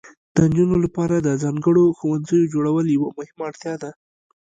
[0.35, 3.91] د نجونو لپاره د ځانګړو ښوونځیو جوړول یوه مهمه اړتیا ده.